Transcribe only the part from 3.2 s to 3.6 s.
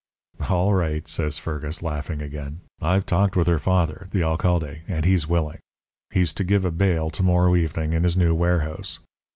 with her